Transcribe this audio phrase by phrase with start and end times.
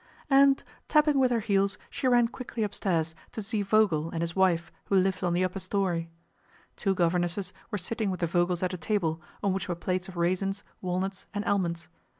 [0.31, 4.71] And tapping with her heels, she ran quickly upstairs to see Vogel and his wife
[4.85, 6.09] who lived on the upper story.
[6.75, 10.17] Two governesses were sitting with the Vogels at a table, on which were plates of
[10.17, 11.87] raisins, walnuts, and almonds.